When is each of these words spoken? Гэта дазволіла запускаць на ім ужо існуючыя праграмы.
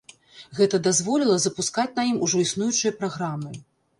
Гэта 0.59 0.79
дазволіла 0.87 1.35
запускаць 1.43 1.93
на 1.99 2.07
ім 2.13 2.17
ужо 2.27 2.41
існуючыя 2.45 2.93
праграмы. 3.03 3.55